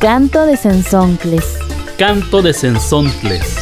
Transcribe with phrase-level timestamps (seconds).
[0.00, 1.58] Canto de Sensontles.
[1.96, 3.56] Canto de Sensontles.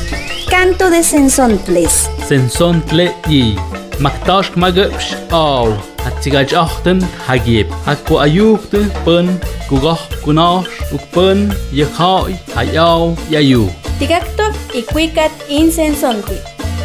[0.51, 2.11] Canto de Sensontles.
[2.29, 3.57] Sensontle y
[4.01, 5.73] Maktash magapsh aw.
[6.05, 7.73] Atsigaj achten hagib.
[7.87, 9.41] Akwa ayukte pen
[9.71, 13.73] kugah kunash ukpen yakhai hayaw yayu.
[13.99, 16.37] Tigacto y cuicat insensonti.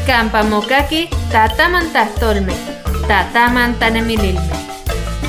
[0.08, 2.56] Campamokaki tatamantastolme.
[3.04, 4.56] Tatamantanemililme.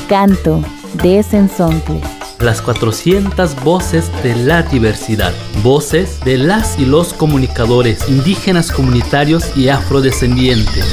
[0.06, 0.62] Canto
[1.02, 2.21] de Sensontles.
[2.42, 5.32] Las 400 voces de la diversidad.
[5.62, 10.84] Voces de las y los comunicadores indígenas comunitarios y afrodescendientes.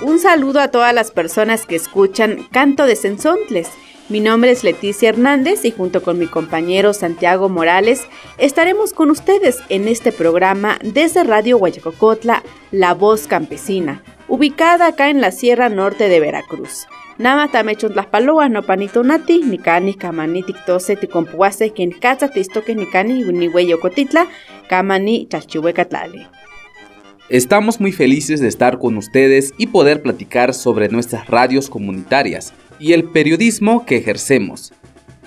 [0.00, 3.68] Un saludo a todas las personas que escuchan Canto de Sensontles.
[4.10, 8.02] Mi nombre es Leticia Hernández y junto con mi compañero Santiago Morales
[8.36, 15.22] estaremos con ustedes en este programa desde Radio Guayacocotla, La Voz Campesina, ubicada acá en
[15.22, 16.86] la Sierra Norte de Veracruz.
[17.16, 22.74] Nama tamechun las paloas no panito nati, ni cani camani tictose ticompuase quien caza tistoque
[22.74, 24.26] ni cani ni cotitla,
[24.68, 26.28] camani chachihuecatlale.
[27.30, 32.52] Estamos muy felices de estar con ustedes y poder platicar sobre nuestras radios comunitarias
[32.84, 34.74] y el periodismo que ejercemos.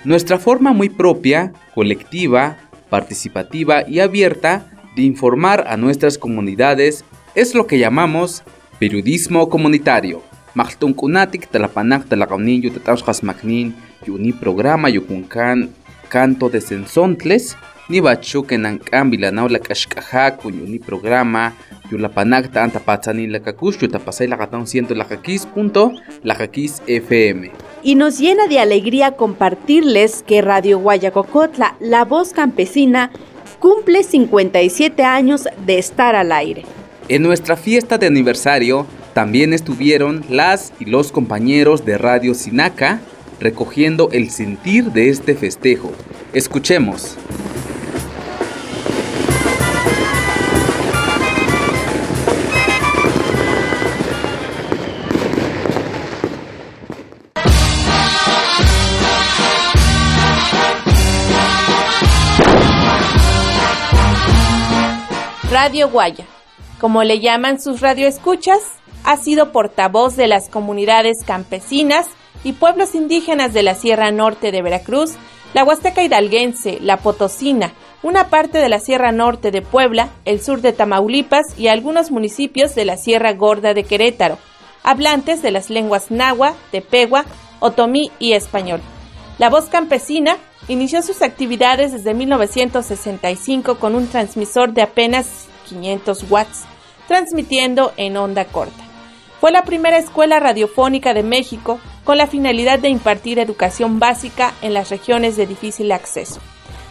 [0.04, 2.60] Nuestra forma muy propia, colectiva,
[2.92, 8.44] participativa y abierta de informar a nuestras comunidades es lo que llamamos
[8.78, 10.22] periodismo comunitario.
[10.54, 12.06] Maxtunkunatik talapanak
[14.06, 15.72] yuni programa yukunkan
[16.10, 17.58] canto de sensontles
[17.90, 21.54] ni bachu que nankan bilanau yuni programa
[21.92, 25.06] yulapanak ta anta patzani la kakush yutapasay la katang ciento la
[25.54, 27.52] punto la FM.
[27.84, 33.12] Y nos llena de alegría compartirles que Radio Guayacocotla, la voz campesina,
[33.60, 36.64] cumple 57 años de estar al aire.
[37.08, 43.00] En nuestra fiesta de aniversario también estuvieron las y los compañeros de Radio Sinaca
[43.40, 45.92] recogiendo el sentir de este festejo.
[46.34, 47.18] Escuchemos.
[65.50, 66.26] Radio Guaya,
[66.80, 68.62] como le llaman sus radioescuchas,
[69.04, 72.08] ha sido portavoz de las comunidades campesinas
[72.44, 75.14] y pueblos indígenas de la Sierra Norte de Veracruz,
[75.54, 80.62] la Huasteca Hidalguense, la Potosina, una parte de la Sierra Norte de Puebla, el sur
[80.62, 84.38] de Tamaulipas y algunos municipios de la Sierra Gorda de Querétaro,
[84.84, 87.26] hablantes de las lenguas náhuatl, tepegua,
[87.60, 88.82] otomí y español.
[89.38, 90.38] La voz campesina
[90.68, 96.66] inició sus actividades desde 1965 con un transmisor de apenas 500 watts,
[97.08, 98.87] transmitiendo en onda corta.
[99.40, 104.74] Fue la primera escuela radiofónica de México con la finalidad de impartir educación básica en
[104.74, 106.40] las regiones de difícil acceso.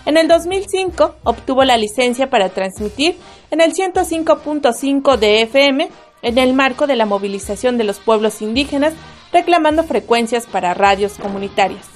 [0.04, 3.16] En el 2005 obtuvo la licencia para transmitir
[3.50, 5.88] en el 105.5 de FM
[6.22, 8.94] en el marco de la movilización de los pueblos indígenas
[9.32, 11.86] reclamando frecuencias para radios comunitarias.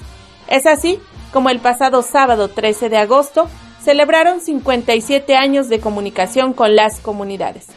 [0.49, 0.99] Es así
[1.31, 3.47] como el pasado sábado 13 de agosto
[3.81, 7.67] celebraron 57 años de comunicación con las comunidades.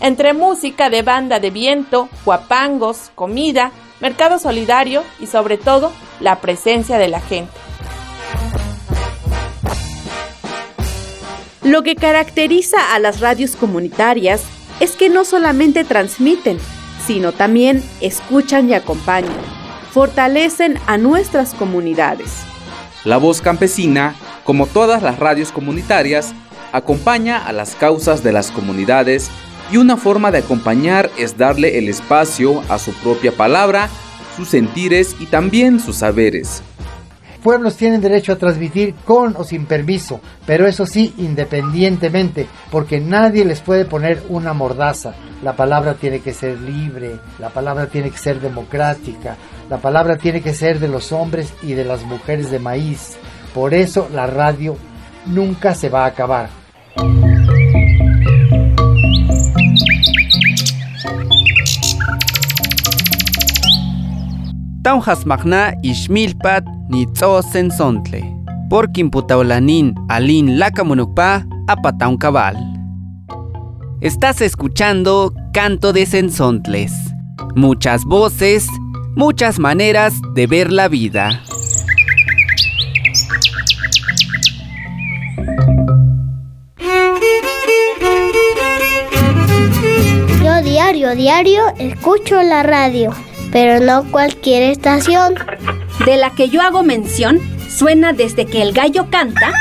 [0.00, 6.96] Entre música de banda de viento, guapangos, comida, mercado solidario y sobre todo la presencia
[6.96, 7.52] de la gente.
[11.62, 14.42] Lo que caracteriza a las radios comunitarias
[14.80, 16.58] es que no solamente transmiten,
[17.06, 19.36] sino también escuchan y acompañan,
[19.90, 22.38] fortalecen a nuestras comunidades.
[23.04, 26.32] La voz campesina, como todas las radios comunitarias,
[26.72, 29.30] acompaña a las causas de las comunidades
[29.72, 33.88] y una forma de acompañar es darle el espacio a su propia palabra,
[34.36, 36.62] sus sentires y también sus saberes.
[37.42, 43.46] Pueblos tienen derecho a transmitir con o sin permiso, pero eso sí, independientemente, porque nadie
[43.46, 45.14] les puede poner una mordaza.
[45.42, 49.36] La palabra tiene que ser libre, la palabra tiene que ser democrática,
[49.70, 53.16] la palabra tiene que ser de los hombres y de las mujeres de maíz.
[53.54, 54.76] Por eso la radio
[55.24, 56.50] nunca se va a acabar.
[64.90, 68.24] Taunjas magna ishmilpat ni tzosen sontle.
[68.70, 72.56] Porkin putaulanin alin lacamunukpa apataun cabal.
[74.00, 76.92] Estás escuchando Canto de Sensontles.
[77.54, 78.66] Muchas voces,
[79.14, 81.40] muchas maneras de ver la vida.
[90.42, 93.14] Yo diario, diario, escucho la radio
[93.52, 95.34] pero no cualquier estación.
[96.04, 97.38] De la que yo hago mención,
[97.68, 99.52] suena desde que el gallo canta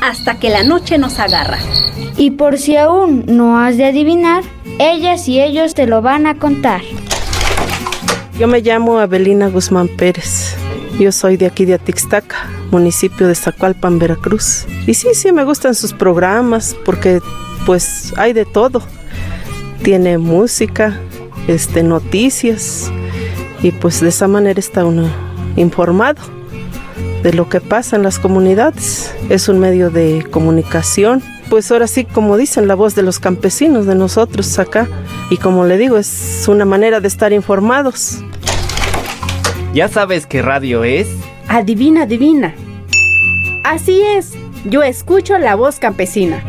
[0.00, 1.58] hasta que la noche nos agarra.
[2.16, 4.42] Y por si aún no has de adivinar,
[4.78, 6.82] ellas y ellos te lo van a contar.
[8.38, 10.54] Yo me llamo Abelina Guzmán Pérez.
[10.98, 14.66] Yo soy de aquí de Atixtaca, municipio de Zacualpan, Veracruz.
[14.86, 17.20] Y sí, sí, me gustan sus programas porque
[17.66, 18.82] pues hay de todo.
[19.82, 20.98] Tiene música,
[21.48, 22.90] este, noticias
[23.62, 25.08] y pues de esa manera está uno
[25.56, 26.22] informado
[27.22, 29.14] de lo que pasa en las comunidades.
[29.28, 31.22] Es un medio de comunicación.
[31.50, 34.86] Pues ahora sí, como dicen, la voz de los campesinos, de nosotros acá.
[35.30, 38.18] Y como le digo, es una manera de estar informados.
[39.74, 41.08] ¿Ya sabes qué radio es?
[41.48, 42.54] Adivina, adivina.
[43.64, 44.34] Así es,
[44.64, 46.42] yo escucho la voz campesina.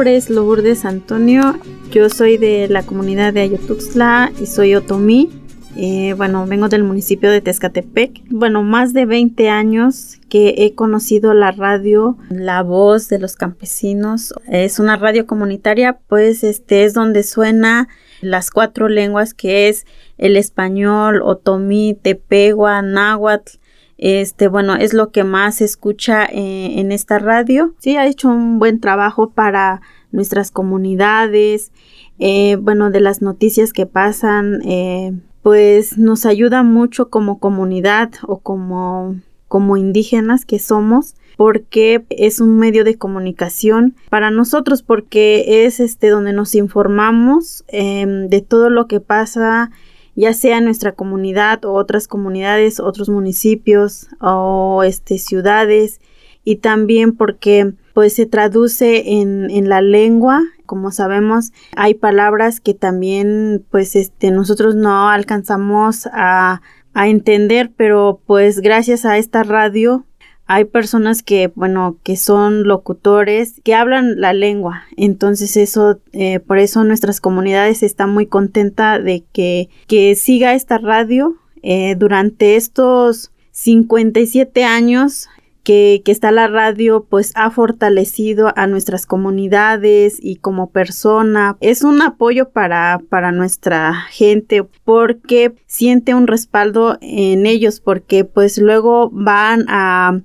[0.00, 1.58] Nombre es Lourdes Antonio,
[1.90, 5.28] yo soy de la comunidad de Ayotuxtla y soy otomí.
[5.76, 8.22] Eh, bueno, vengo del municipio de Tezcatepec.
[8.30, 14.32] Bueno, más de 20 años que he conocido la radio, la voz de los campesinos.
[14.48, 17.86] Es una radio comunitaria, pues este es donde suena
[18.22, 19.84] las cuatro lenguas que es
[20.16, 23.58] el español, otomí, tepegua, náhuatl.
[24.02, 27.74] Este, bueno, es lo que más se escucha eh, en esta radio.
[27.80, 31.70] Sí, ha hecho un buen trabajo para nuestras comunidades.
[32.18, 35.12] Eh, bueno, de las noticias que pasan, eh,
[35.42, 39.16] pues nos ayuda mucho como comunidad o como,
[39.48, 46.08] como indígenas que somos porque es un medio de comunicación para nosotros porque es este
[46.08, 49.70] donde nos informamos em, de todo lo que pasa
[50.14, 56.00] ya sea nuestra comunidad o otras comunidades, otros municipios o este ciudades.
[56.42, 62.74] Y también porque pues se traduce en, en la lengua como sabemos hay palabras que
[62.74, 66.62] también pues este nosotros no alcanzamos a,
[66.94, 70.06] a entender pero pues gracias a esta radio
[70.52, 74.82] hay personas que, bueno, que son locutores, que hablan la lengua.
[74.96, 80.78] Entonces eso, eh, por eso nuestras comunidades están muy contentas de que, que siga esta
[80.78, 85.28] radio eh, durante estos 57 años
[85.62, 91.82] que, que, está la radio pues ha fortalecido a nuestras comunidades y como persona es
[91.82, 99.10] un apoyo para, para nuestra gente porque siente un respaldo en ellos porque pues luego
[99.12, 100.22] van a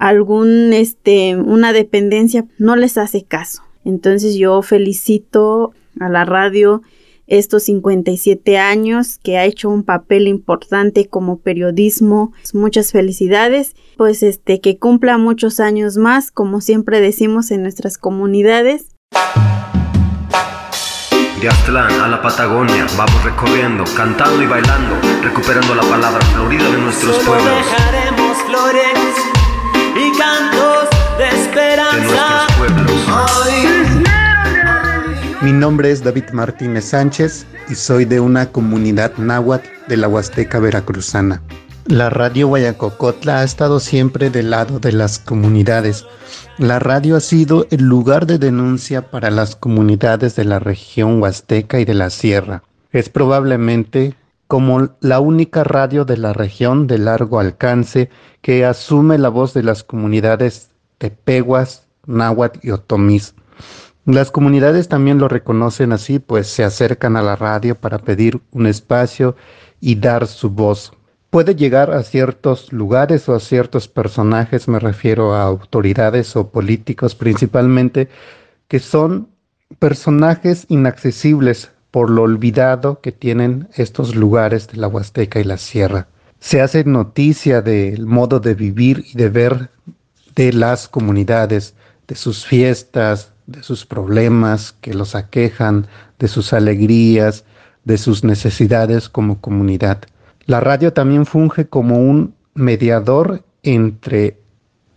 [0.00, 3.62] algún este una dependencia no les hace caso.
[3.84, 6.82] Entonces yo felicito a la radio
[7.26, 12.32] estos 57 años que ha hecho un papel importante como periodismo.
[12.52, 18.88] Muchas felicidades, pues este que cumpla muchos años más, como siempre decimos en nuestras comunidades.
[21.40, 26.78] De Aztlán a la Patagonia, vamos recorriendo, cantando y bailando, recuperando la palabra florida de
[26.78, 27.54] nuestros pueblos.
[27.56, 29.29] Dejaremos flores
[29.96, 32.46] y cantos de esperanza.
[35.42, 40.58] Mi nombre es David Martínez Sánchez y soy de una comunidad náhuatl de la Huasteca
[40.58, 41.42] Veracruzana.
[41.86, 46.04] La radio Guayacocotla ha estado siempre del lado de las comunidades.
[46.58, 51.80] La radio ha sido el lugar de denuncia para las comunidades de la región huasteca
[51.80, 52.62] y de la sierra.
[52.92, 54.14] Es probablemente
[54.50, 58.10] como la única radio de la región de largo alcance
[58.42, 63.36] que asume la voz de las comunidades tepehuas, náhuatl y otomís.
[64.06, 68.66] Las comunidades también lo reconocen así, pues se acercan a la radio para pedir un
[68.66, 69.36] espacio
[69.80, 70.94] y dar su voz.
[71.30, 77.14] Puede llegar a ciertos lugares o a ciertos personajes, me refiero a autoridades o políticos
[77.14, 78.08] principalmente,
[78.66, 79.28] que son
[79.78, 86.06] personajes inaccesibles por lo olvidado que tienen estos lugares de la Huasteca y la Sierra.
[86.38, 89.70] Se hace noticia del modo de vivir y de ver
[90.34, 91.74] de las comunidades,
[92.08, 95.86] de sus fiestas, de sus problemas que los aquejan,
[96.18, 97.44] de sus alegrías,
[97.84, 100.02] de sus necesidades como comunidad.
[100.46, 104.38] La radio también funge como un mediador entre,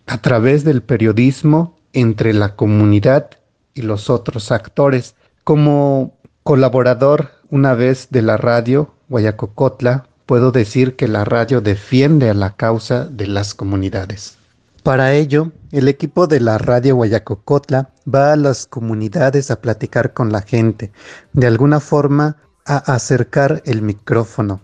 [0.05, 3.31] a través del periodismo, entre la comunidad
[3.73, 5.15] y los otros actores.
[5.43, 12.33] Como colaborador una vez de la radio Guayacocotla, puedo decir que la radio defiende a
[12.33, 14.37] la causa de las comunidades.
[14.83, 20.31] Para ello, el equipo de la radio Guayacocotla va a las comunidades a platicar con
[20.31, 20.91] la gente,
[21.31, 22.35] de alguna forma
[22.65, 24.59] a acercar el micrófono.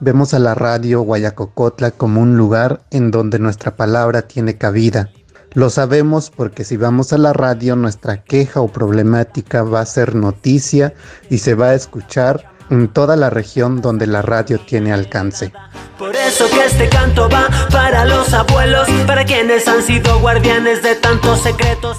[0.00, 5.10] vemos a la radio Guayacocotla como un lugar en donde nuestra palabra tiene cabida.
[5.54, 10.14] Lo sabemos porque si vamos a la radio nuestra queja o problemática va a ser
[10.14, 10.94] noticia
[11.28, 15.52] y se va a escuchar en toda la región donde la radio tiene alcance.
[15.98, 20.94] Por eso que este canto va para los abuelos, para quienes han sido guardianes de
[20.94, 21.98] tantos secretos.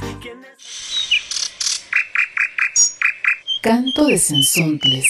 [3.61, 5.05] Canto de Sensontles.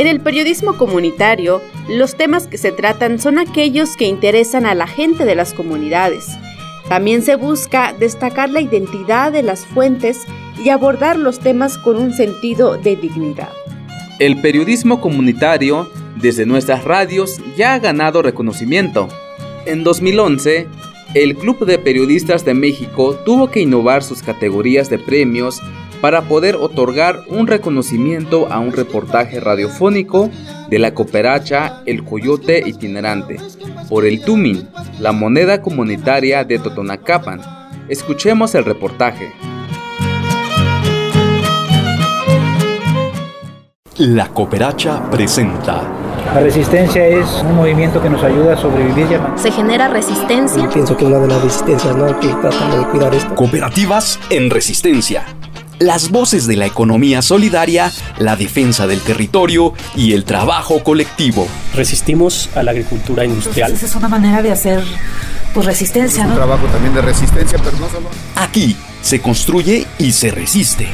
[0.00, 4.86] En el periodismo comunitario, los temas que se tratan son aquellos que interesan a la
[4.86, 6.24] gente de las comunidades.
[6.88, 10.22] También se busca destacar la identidad de las fuentes
[10.64, 13.50] y abordar los temas con un sentido de dignidad.
[14.18, 19.06] El periodismo comunitario, desde nuestras radios, ya ha ganado reconocimiento.
[19.66, 20.66] En 2011,
[21.12, 25.60] el Club de Periodistas de México tuvo que innovar sus categorías de premios
[26.00, 30.30] para poder otorgar un reconocimiento a un reportaje radiofónico
[30.68, 33.36] de la cooperacha El Coyote Itinerante
[33.88, 34.68] por el Tumin,
[35.00, 37.40] la moneda comunitaria de Totonacapan.
[37.88, 39.32] Escuchemos el reportaje.
[43.96, 46.00] La cooperacha presenta
[46.34, 49.08] la resistencia es un movimiento que nos ayuda a sobrevivir.
[49.34, 50.62] Se genera resistencia.
[50.62, 52.20] Yo pienso que una de las resistencias, ¿no?
[52.20, 53.34] Que tratamos de cuidar esto.
[53.34, 55.24] Cooperativas en resistencia
[55.80, 61.48] las voces de la economía solidaria, la defensa del territorio y el trabajo colectivo.
[61.74, 63.70] Resistimos a la agricultura industrial.
[63.70, 64.84] Entonces, es una manera de hacer
[65.54, 66.30] pues, resistencia, ¿no?
[66.30, 68.10] Un trabajo también de resistencia, pero no solo.
[68.36, 70.86] Aquí se construye y se resiste.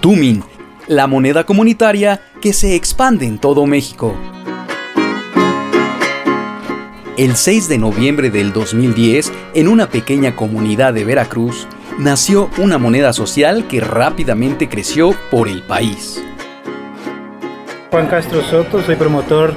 [0.00, 0.42] Tumin,
[0.86, 4.16] la moneda comunitaria que se expande en todo México.
[7.18, 11.66] El 6 de noviembre del 2010, en una pequeña comunidad de Veracruz,
[11.98, 16.22] nació una moneda social que rápidamente creció por el país.
[17.90, 19.52] Juan Castro Soto, soy promotor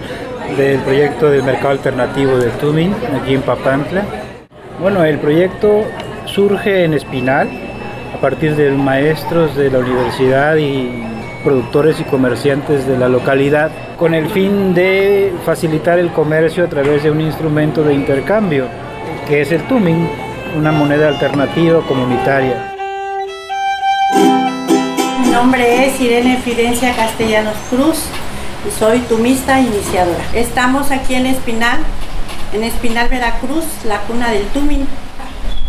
[0.57, 4.05] del proyecto del mercado alternativo de Tumin, aquí en Papantla.
[4.79, 5.83] Bueno, el proyecto
[6.25, 7.47] surge en Espinal,
[8.11, 11.10] a partir de maestros de la universidad y
[11.41, 17.03] productores y comerciantes de la localidad con el fin de facilitar el comercio a través
[17.03, 18.67] de un instrumento de intercambio
[19.27, 20.09] que es el Tumin,
[20.57, 22.73] una moneda alternativa comunitaria.
[25.21, 28.05] Mi nombre es Irene Fidencia Castellanos Cruz
[28.67, 30.23] y soy tumista iniciadora.
[30.33, 31.79] Estamos aquí en Espinal,
[32.53, 34.87] en Espinal, Veracruz, la cuna del Tumin.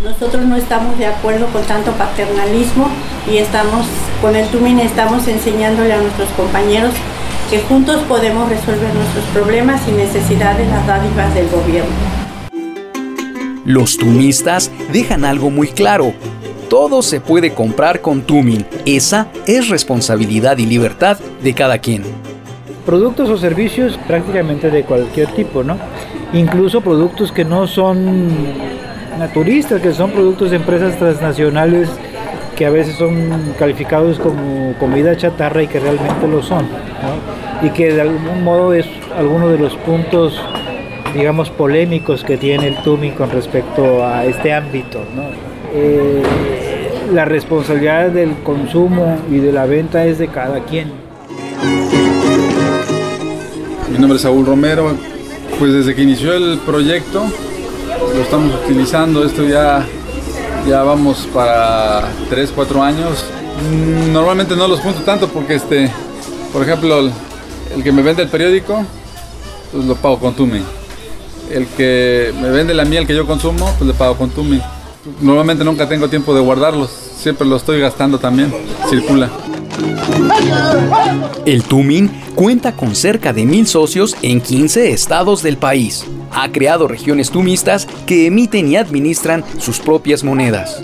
[0.02, 2.88] Nosotros no estamos de acuerdo con tanto paternalismo
[3.30, 3.86] y estamos
[4.22, 6.94] con el Tumin estamos enseñándole a nuestros compañeros
[7.50, 11.90] que juntos podemos resolver nuestros problemas sin necesidad de las dádivas del gobierno.
[13.64, 16.14] Los tumistas dejan algo muy claro.
[16.70, 18.64] Todo se puede comprar con Tumin.
[18.86, 22.04] Esa es responsabilidad y libertad de cada quien.
[22.86, 25.76] Productos o servicios prácticamente de cualquier tipo, ¿no?
[26.32, 28.28] Incluso productos que no son
[29.18, 31.88] naturistas, que son productos de empresas transnacionales
[32.56, 36.66] que a veces son calificados como comida chatarra y que realmente lo son,
[37.62, 40.40] y que de algún modo es alguno de los puntos,
[41.14, 45.00] digamos, polémicos que tiene el TUMI con respecto a este ámbito.
[45.74, 46.22] Eh,
[47.12, 50.92] la responsabilidad del consumo y de la venta es de cada quien.
[53.90, 54.92] Mi nombre es Saúl Romero,
[55.58, 57.26] pues desde que inició el proyecto
[58.14, 59.84] lo estamos utilizando, esto ya,
[60.66, 63.24] ya vamos para 3, 4 años.
[63.70, 65.90] Mm, normalmente no los punto tanto porque, este,
[66.52, 67.10] por ejemplo,
[67.74, 68.84] el, que me vende el periódico,
[69.72, 70.62] pues lo pago con Tumi.
[71.50, 74.60] El que me vende la miel que yo consumo, pues le pago con Tumi.
[75.20, 78.54] Normalmente nunca tengo tiempo de guardarlos, siempre lo estoy gastando también,
[78.88, 79.30] circula.
[81.46, 86.06] El Tumin cuenta con cerca de mil socios en 15 estados del país.
[86.32, 90.82] Ha creado regiones tumistas que emiten y administran sus propias monedas.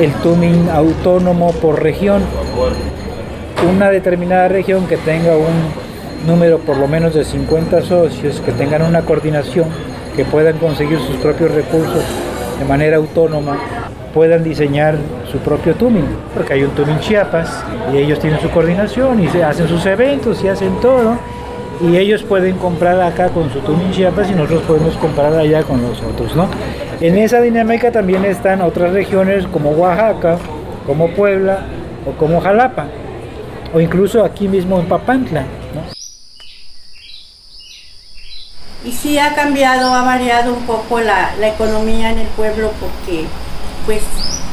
[0.00, 2.22] El Tumin autónomo por región.
[3.74, 8.82] Una determinada región que tenga un número por lo menos de 50 socios, que tengan
[8.82, 9.68] una coordinación,
[10.16, 12.04] que puedan conseguir sus propios recursos
[12.58, 13.58] de manera autónoma
[14.12, 14.96] puedan diseñar
[15.30, 19.42] su propio tuning, porque hay un tuning Chiapas y ellos tienen su coordinación y se
[19.44, 21.16] hacen sus eventos y hacen todo.
[21.80, 25.80] Y ellos pueden comprar acá con su tuning Chiapas y nosotros podemos comprar allá con
[25.80, 26.48] los otros, ¿no?
[27.00, 30.36] En esa dinámica también están otras regiones como Oaxaca,
[30.86, 31.60] como Puebla
[32.06, 32.86] o como Jalapa,
[33.72, 35.44] o incluso aquí mismo en Papantla.
[38.84, 43.26] Y sí ha cambiado, ha variado un poco la, la economía en el pueblo porque
[43.90, 44.02] pues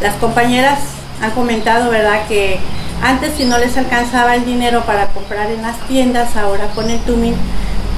[0.01, 0.79] las compañeras
[1.21, 2.27] han comentado, ¿verdad?
[2.27, 2.57] Que
[3.03, 6.99] antes si no les alcanzaba el dinero para comprar en las tiendas, ahora con el
[7.01, 7.35] Tumin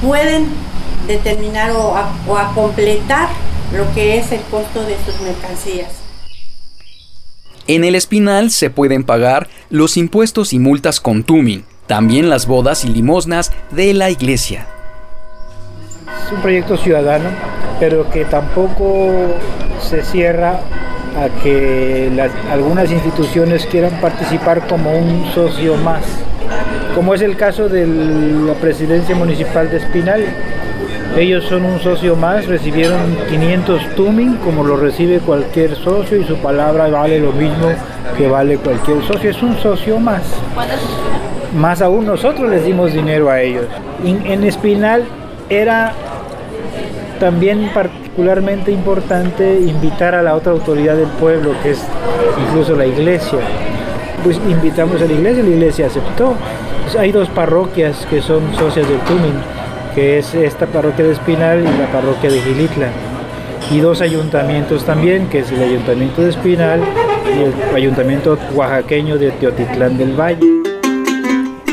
[0.02, 0.48] pueden
[1.06, 3.30] determinar o a, o a completar
[3.74, 5.88] lo que es el costo de sus mercancías.
[7.66, 12.84] En el Espinal se pueden pagar los impuestos y multas con Tumin, también las bodas
[12.84, 14.66] y limosnas de la iglesia.
[16.26, 17.30] Es un proyecto ciudadano,
[17.78, 19.34] pero que tampoco
[19.80, 20.60] se cierra
[21.16, 22.10] a que
[22.50, 26.02] algunas instituciones quieran participar como un socio más,
[26.94, 30.24] como es el caso de la presidencia municipal de Espinal.
[31.16, 36.36] Ellos son un socio más, recibieron 500 tumin como lo recibe cualquier socio y su
[36.36, 37.68] palabra vale lo mismo
[38.16, 40.22] que vale cualquier socio, es un socio más.
[41.56, 43.66] Más aún nosotros les dimos dinero a ellos.
[44.04, 45.04] En, en Espinal
[45.48, 45.92] era
[47.18, 47.70] también
[48.20, 51.82] particularmente importante invitar a la otra autoridad del pueblo, que es
[52.46, 53.38] incluso la iglesia.
[54.22, 56.34] Pues invitamos a la iglesia, la iglesia aceptó.
[56.82, 59.32] Pues hay dos parroquias que son socias del Tumin,
[59.94, 62.88] que es esta parroquia de Espinal y la parroquia de Gilitla.
[63.70, 66.80] Y dos ayuntamientos también, que es el ayuntamiento de Espinal
[67.34, 70.69] y el ayuntamiento oaxaqueño de Teotitlán del Valle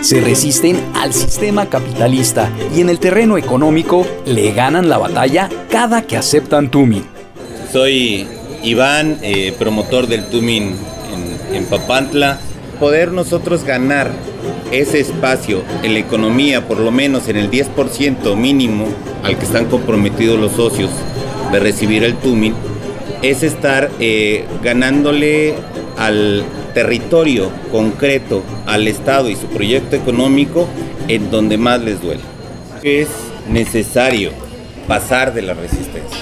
[0.02, 6.04] se resisten al sistema capitalista y en el terreno económico le ganan la batalla cada
[6.04, 7.04] que aceptan Tumin.
[7.72, 8.28] Soy
[8.64, 10.76] Iván, eh, promotor del Tumin
[11.54, 12.40] en, Papantla.
[12.80, 14.12] Poder nosotros ganar
[14.72, 18.86] ese espacio en la economía, por lo menos en el 10% mínimo
[19.24, 20.92] al que están comprometidos los socios
[21.52, 22.54] de recibir el Tumin,
[23.24, 25.56] es estar eh, ganándole
[25.98, 26.46] al
[26.78, 30.70] territorio concreto al Estado y su proyecto económico
[31.08, 32.22] en donde más les duele.
[32.84, 33.08] Es
[33.50, 34.30] necesario
[34.88, 36.20] pasar de la resistencia.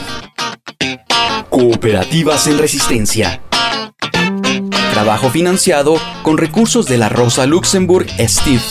[1.50, 3.42] Cooperativas en Resistencia.
[4.94, 8.62] Trabajo financiado con recursos de la Rosa Luxemburg Steve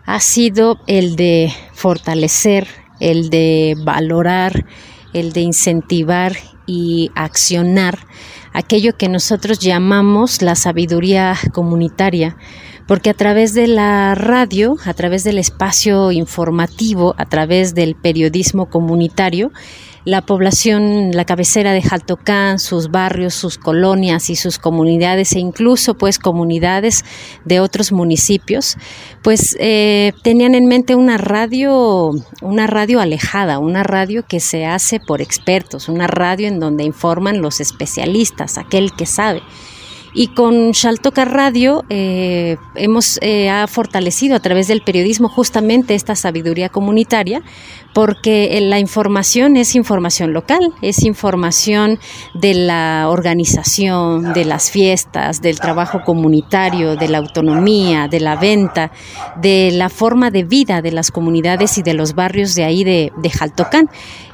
[0.08, 2.66] ha sido el de fortalecer,
[2.98, 4.64] el de valorar,
[5.12, 6.32] el de incentivar
[6.66, 7.98] y accionar
[8.54, 12.38] aquello que nosotros llamamos la sabiduría comunitaria,
[12.86, 18.70] porque a través de la radio, a través del espacio informativo, a través del periodismo
[18.70, 19.50] comunitario,
[20.04, 25.94] la población, la cabecera de Jaltocán, sus barrios, sus colonias y sus comunidades e incluso
[25.94, 27.04] pues comunidades
[27.44, 28.76] de otros municipios,
[29.22, 32.10] pues eh, tenían en mente una radio,
[32.42, 37.40] una radio alejada, una radio que se hace por expertos, una radio en donde informan
[37.40, 39.42] los especialistas, aquel que sabe.
[40.14, 46.14] Y con Shaltoka Radio eh, hemos eh, ha fortalecido a través del periodismo justamente esta
[46.14, 47.42] sabiduría comunitaria,
[47.92, 51.98] porque eh, la información es información local, es información
[52.34, 58.90] de la organización, de las fiestas, del trabajo comunitario, de la autonomía, de la venta,
[59.40, 63.12] de la forma de vida de las comunidades y de los barrios de ahí de,
[63.16, 63.90] de Jaltocán.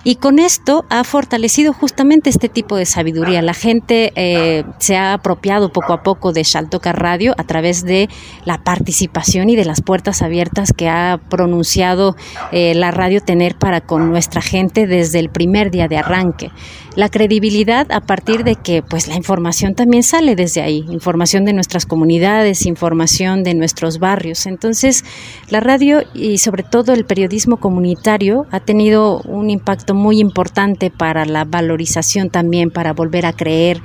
[0.07, 3.41] Y con esto ha fortalecido justamente este tipo de sabiduría.
[3.41, 8.11] La gente eh, se ha apropiado poco a poco de Shaltoka Radio a través de
[8.45, 12.17] la participación y de las puertas abiertas que ha pronunciado
[12.53, 16.51] eh, la radio tener para con nuestra gente desde el primer día de arranque.
[16.97, 21.53] La credibilidad a partir de que pues la información también sale desde ahí, información de
[21.53, 24.47] nuestras comunidades, información de nuestros barrios.
[24.47, 25.05] Entonces,
[25.49, 31.25] la radio y sobre todo el periodismo comunitario ha tenido un impacto muy importante para
[31.25, 33.81] la valorización también, para volver a creer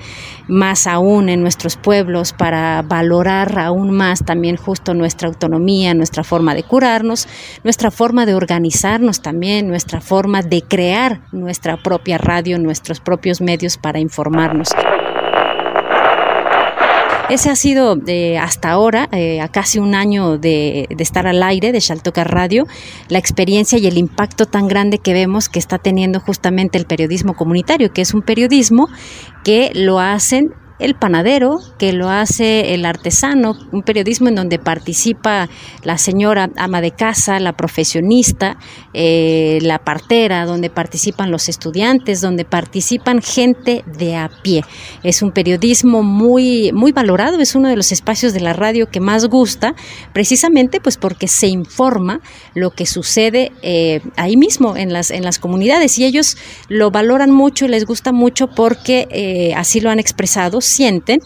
[0.50, 6.54] más aún en nuestros pueblos, para valorar aún más también justo nuestra autonomía, nuestra forma
[6.56, 7.28] de curarnos,
[7.64, 13.78] nuestra forma de organizarnos también, nuestra forma de crear nuestra propia radio, nuestros propios medios
[13.78, 14.70] para informarnos.
[17.30, 21.44] Ese ha sido de hasta ahora, eh, a casi un año de, de, estar al
[21.44, 22.66] aire de Shaltoka Radio,
[23.08, 27.36] la experiencia y el impacto tan grande que vemos que está teniendo justamente el periodismo
[27.36, 28.90] comunitario, que es un periodismo
[29.44, 35.50] que lo hacen el panadero, que lo hace el artesano, un periodismo en donde participa
[35.84, 38.58] la señora ama de casa, la profesionista,
[38.94, 44.64] eh, la partera, donde participan los estudiantes, donde participan gente de a pie.
[45.04, 49.00] Es un periodismo muy, muy valorado, es uno de los espacios de la radio que
[49.00, 49.76] más gusta,
[50.14, 52.22] precisamente pues porque se informa
[52.54, 56.38] lo que sucede eh, ahí mismo en las, en las comunidades y ellos
[56.68, 61.20] lo valoran mucho y les gusta mucho porque eh, así lo han expresado sienten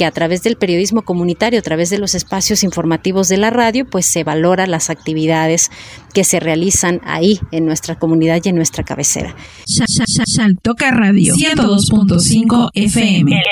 [0.00, 3.84] que a través del periodismo comunitario, a través de los espacios informativos de la radio,
[3.84, 5.70] pues se valora las actividades
[6.14, 9.36] que se realizan ahí en nuestra comunidad y en nuestra cabecera.
[9.66, 13.30] Shaltoca Radio 102.5 FM.
[13.30, 13.42] El,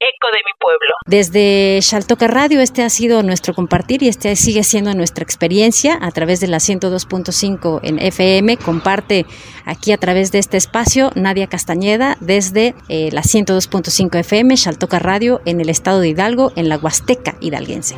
[0.00, 0.94] eco de mi pueblo.
[1.06, 6.10] Desde Shaltoca Radio este ha sido nuestro compartir y este sigue siendo nuestra experiencia a
[6.10, 8.56] través de la 102.5 en FM.
[8.58, 9.24] Comparte
[9.64, 15.40] aquí a través de este espacio Nadia Castañeda desde eh, la 102.5 FM, Shaltoca Radio
[15.46, 17.96] en el estado de Hidalgo, en la Huasteca hidalguense.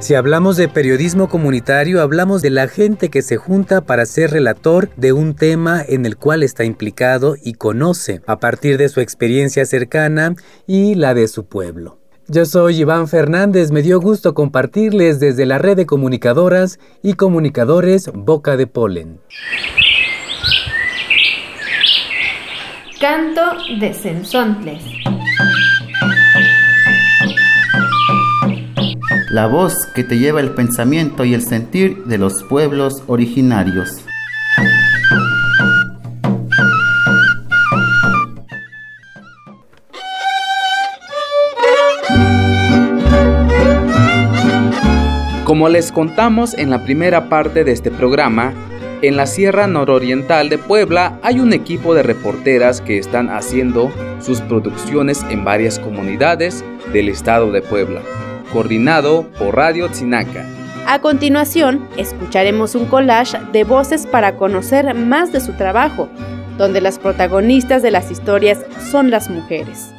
[0.00, 4.90] Si hablamos de periodismo comunitario, hablamos de la gente que se junta para ser relator
[4.96, 9.64] de un tema en el cual está implicado y conoce a partir de su experiencia
[9.64, 10.34] cercana
[10.66, 12.00] y la de su pueblo.
[12.26, 18.10] Yo soy Iván Fernández, me dio gusto compartirles desde la red de comunicadoras y comunicadores
[18.12, 19.20] Boca de Polen.
[23.02, 23.40] Canto
[23.80, 24.80] de Sensontles.
[29.32, 34.04] La voz que te lleva el pensamiento y el sentir de los pueblos originarios.
[45.42, 48.54] Como les contamos en la primera parte de este programa,
[49.02, 54.40] en la Sierra Nororiental de Puebla hay un equipo de reporteras que están haciendo sus
[54.40, 58.00] producciones en varias comunidades del estado de Puebla,
[58.52, 60.46] coordinado por Radio Tzinaca.
[60.86, 66.08] A continuación, escucharemos un collage de voces para conocer más de su trabajo,
[66.56, 69.92] donde las protagonistas de las historias son las mujeres.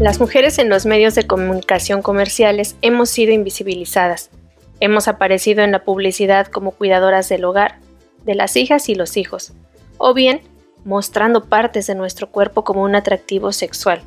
[0.00, 4.28] Las mujeres en los medios de comunicación comerciales hemos sido invisibilizadas.
[4.78, 7.78] Hemos aparecido en la publicidad como cuidadoras del hogar,
[8.26, 9.54] de las hijas y los hijos,
[9.96, 10.42] o bien
[10.84, 14.02] mostrando partes de nuestro cuerpo como un atractivo sexual.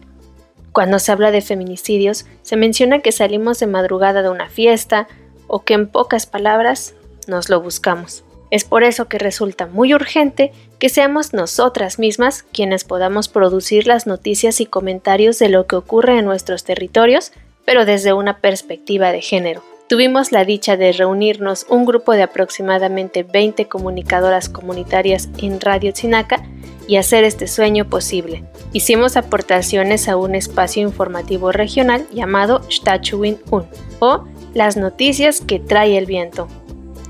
[0.73, 5.07] Cuando se habla de feminicidios, se menciona que salimos de madrugada de una fiesta
[5.47, 6.93] o que en pocas palabras
[7.27, 8.23] nos lo buscamos.
[8.51, 14.07] Es por eso que resulta muy urgente que seamos nosotras mismas quienes podamos producir las
[14.07, 17.31] noticias y comentarios de lo que ocurre en nuestros territorios,
[17.65, 19.63] pero desde una perspectiva de género.
[19.87, 26.43] Tuvimos la dicha de reunirnos un grupo de aproximadamente 20 comunicadoras comunitarias en Radio Chinaca
[26.87, 28.43] y hacer este sueño posible.
[28.71, 33.65] Hicimos aportaciones a un espacio informativo regional llamado Stachuin Un
[33.99, 36.47] o Las noticias que trae el viento,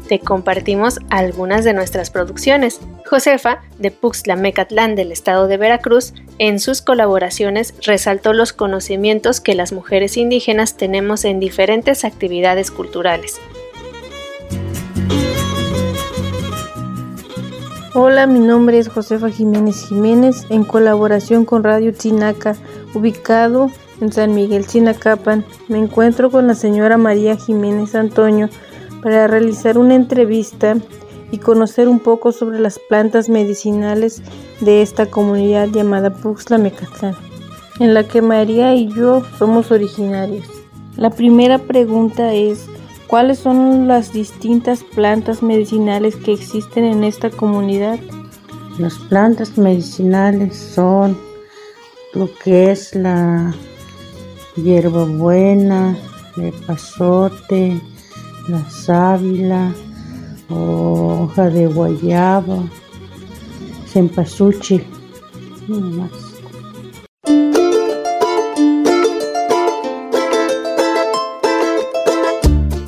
[0.10, 2.82] te compartimos algunas de nuestras producciones.
[3.06, 9.54] Josefa, de Puxla Mecatlán del estado de Veracruz, en sus colaboraciones resaltó los conocimientos que
[9.54, 13.40] las mujeres indígenas tenemos en diferentes actividades culturales.
[17.94, 22.56] Hola, mi nombre es Josefa Jiménez Jiménez, en colaboración con Radio Chinaca,
[22.96, 23.70] ubicado
[24.02, 25.46] en San Miguel Chinacapan.
[25.68, 28.50] Me encuentro con la señora María Jiménez Antonio,
[29.02, 30.78] para realizar una entrevista
[31.32, 34.22] y conocer un poco sobre las plantas medicinales
[34.62, 37.16] de esta comunidad llamada Puxla Mecatlán,
[37.80, 40.46] en la que María y yo somos originarios.
[40.96, 42.66] La primera pregunta es,
[43.08, 48.00] ¿cuáles son las distintas plantas medicinales que existen en esta comunidad?
[48.80, 51.18] Las plantas medicinales son
[52.14, 53.54] lo que es la
[54.56, 55.98] hierbabuena,
[56.36, 57.82] de pasote,
[58.50, 59.72] la sábila,
[60.50, 62.64] hoja de guayaba,
[63.88, 64.84] cempasúchil,
[65.68, 66.12] más.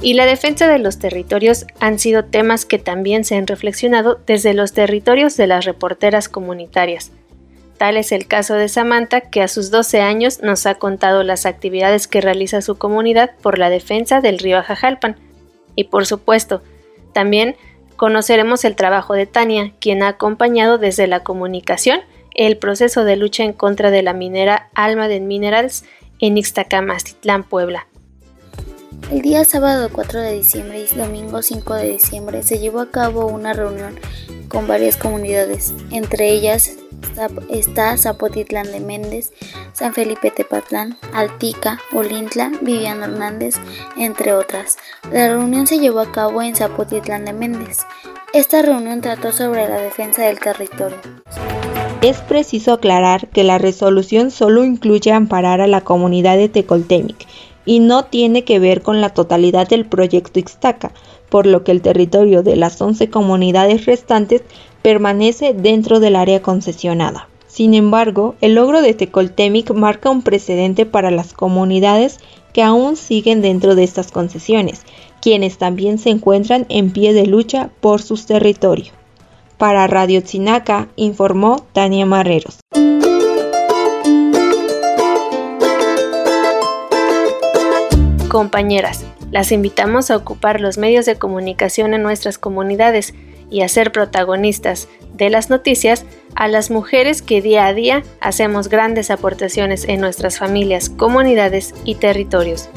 [0.03, 4.53] y la defensa de los territorios han sido temas que también se han reflexionado desde
[4.53, 7.11] los territorios de las reporteras comunitarias.
[7.77, 11.45] Tal es el caso de Samantha, que a sus 12 años nos ha contado las
[11.45, 15.15] actividades que realiza su comunidad por la defensa del río Ajajalpan.
[15.75, 16.61] Y por supuesto,
[17.13, 17.55] también
[17.95, 22.01] conoceremos el trabajo de Tania, quien ha acompañado desde la comunicación
[22.33, 25.83] el proceso de lucha en contra de la minera Alma de Minerals
[26.19, 27.87] en Ixtacamastitlán, Puebla.
[29.11, 33.27] El día sábado 4 de diciembre y domingo 5 de diciembre se llevó a cabo
[33.27, 33.99] una reunión
[34.47, 36.77] con varias comunidades, entre ellas
[37.49, 39.31] está Zapotitlán de Méndez,
[39.73, 43.55] San Felipe Tepatlán, Altica, Olintla, Viviano Hernández,
[43.97, 44.77] entre otras.
[45.11, 47.79] La reunión se llevó a cabo en Zapotitlán de Méndez.
[48.33, 50.97] Esta reunión trató sobre la defensa del territorio.
[52.01, 57.27] Es preciso aclarar que la resolución solo incluye amparar a la comunidad de Tecoltemic
[57.65, 60.91] y no tiene que ver con la totalidad del proyecto Ixtaca,
[61.31, 64.43] por lo que el territorio de las 11 comunidades restantes
[64.81, 67.29] permanece dentro del área concesionada.
[67.47, 72.19] Sin embargo, el logro de Tecoltemic marca un precedente para las comunidades
[72.53, 74.81] que aún siguen dentro de estas concesiones,
[75.21, 78.91] quienes también se encuentran en pie de lucha por sus territorios.
[79.57, 82.59] Para Radio Tzinaca, informó Tania Marreros.
[88.27, 93.13] Compañeras, las invitamos a ocupar los medios de comunicación en nuestras comunidades
[93.49, 98.69] y a ser protagonistas de las noticias a las mujeres que día a día hacemos
[98.69, 102.69] grandes aportaciones en nuestras familias, comunidades y territorios.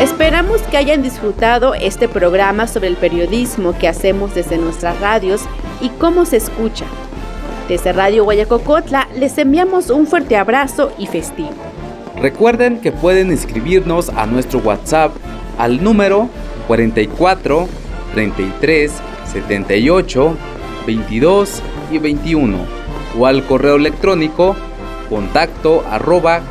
[0.00, 5.42] Esperamos que hayan disfrutado este programa sobre el periodismo que hacemos desde nuestras radios
[5.80, 6.86] y cómo se escucha.
[7.70, 11.52] Desde Radio Guayacocotla les enviamos un fuerte abrazo y festivo.
[12.20, 15.12] Recuerden que pueden escribirnos a nuestro WhatsApp
[15.56, 16.28] al número
[16.66, 17.68] 44
[18.12, 18.90] 33
[19.24, 20.36] 78
[20.84, 22.56] 22 y 21
[23.16, 24.56] o al correo electrónico
[25.08, 26.42] contacto arroba.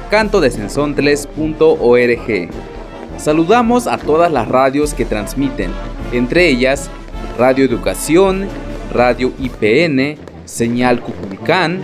[3.17, 5.71] Saludamos a todas las radios que transmiten,
[6.13, 6.89] entre ellas
[7.37, 8.47] Radio Educación,
[8.93, 11.79] Radio IPN, Señal Cuculicán,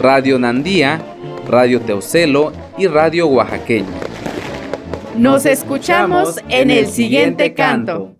[0.00, 1.00] Radio Nandía,
[1.46, 3.86] Radio Teocelo y Radio Oaxaqueño.
[5.16, 8.16] Nos escuchamos en el siguiente canto.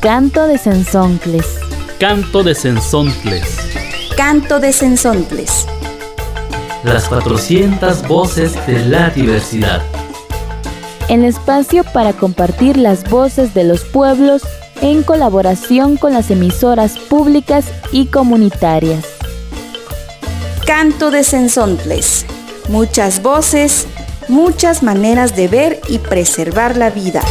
[0.00, 1.58] Canto de Sensoncles.
[1.98, 3.56] Canto de Sensoncles.
[4.16, 5.66] Canto de Sensoncles.
[6.84, 9.82] Las 400 voces de la diversidad
[11.10, 14.42] el espacio para compartir las voces de los pueblos
[14.80, 19.04] en colaboración con las emisoras públicas y comunitarias.
[20.64, 22.26] Canto de Sensontles.
[22.68, 23.88] Muchas voces,
[24.28, 27.22] muchas maneras de ver y preservar la vida.